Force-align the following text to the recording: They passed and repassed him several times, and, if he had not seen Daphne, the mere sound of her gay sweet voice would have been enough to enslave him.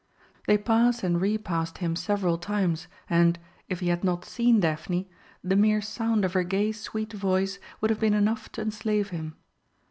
They 0.47 0.57
passed 0.57 1.03
and 1.03 1.21
repassed 1.21 1.77
him 1.77 1.95
several 1.95 2.39
times, 2.39 2.87
and, 3.07 3.37
if 3.69 3.81
he 3.81 3.89
had 3.89 4.03
not 4.03 4.25
seen 4.25 4.59
Daphne, 4.59 5.07
the 5.43 5.55
mere 5.55 5.79
sound 5.79 6.25
of 6.25 6.33
her 6.33 6.43
gay 6.43 6.71
sweet 6.71 7.13
voice 7.13 7.59
would 7.81 7.91
have 7.91 7.99
been 7.99 8.15
enough 8.15 8.51
to 8.53 8.61
enslave 8.63 9.09
him. 9.11 9.35